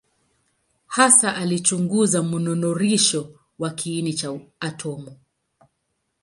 [0.87, 5.15] Hasa alichunguza mnururisho wa kiini cha atomu.